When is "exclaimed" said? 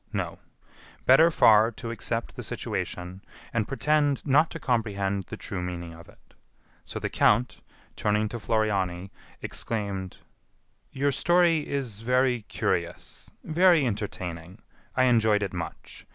9.43-10.17